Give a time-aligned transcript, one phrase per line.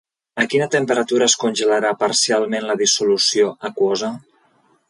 [0.43, 4.15] A quina temperatura es congelarà parcialment la dissolució aquosa?